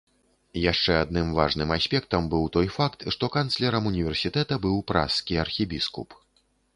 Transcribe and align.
Яшчэ 0.71 0.93
адным 0.99 1.27
важным 1.39 1.73
аспектам 1.75 2.23
быў 2.31 2.47
той 2.57 2.67
факт, 2.77 3.05
што 3.15 3.29
канцлерам 3.35 3.91
універсітэта 3.93 4.57
быў 4.65 4.81
пражскі 4.93 5.39
архібіскуп. 5.45 6.17